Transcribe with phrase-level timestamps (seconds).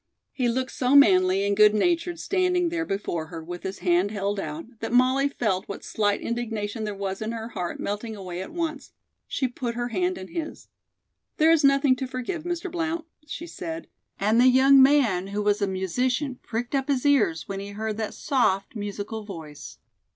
[0.33, 4.39] He looked so manly and good natured standing there before her with his hand held
[4.39, 8.51] out, that Molly felt what slight indignation there was in her heart melting away at
[8.51, 8.93] once.
[9.27, 10.69] She put her hand in his.
[11.37, 12.71] "There is nothing to forgive, Mr.
[12.71, 13.87] Blount," she said,
[14.19, 17.97] and the young man who was a musician pricked up his ears when he heard
[17.97, 19.77] that soft, musical voice.